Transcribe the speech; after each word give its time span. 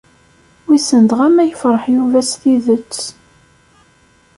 Wissen 0.65 1.01
dɣa 1.09 1.27
ma 1.33 1.43
yefṛeḥ 1.45 1.83
Yuba 1.95 2.19
s 2.29 2.31
tidet. 2.41 2.97